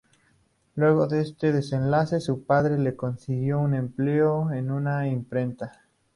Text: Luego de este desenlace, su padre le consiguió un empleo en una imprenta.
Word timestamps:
Luego 0.73 1.05
de 1.05 1.21
este 1.21 1.51
desenlace, 1.53 2.19
su 2.21 2.43
padre 2.43 2.79
le 2.79 2.95
consiguió 2.95 3.59
un 3.59 3.75
empleo 3.75 4.51
en 4.51 4.71
una 4.71 5.07
imprenta. 5.07 5.83